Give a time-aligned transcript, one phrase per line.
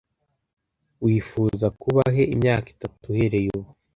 [1.03, 3.69] Wifuza kuba he imyaka itatu uhereye ubu?